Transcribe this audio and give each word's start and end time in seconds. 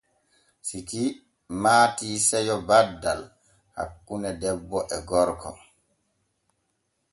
Siki 0.67 1.03
maati 1.61 2.07
seyo 2.27 2.55
baddal 2.67 3.21
hakkune 3.75 4.29
debbo 4.41 4.79
e 4.95 4.97
gorko. 5.09 5.49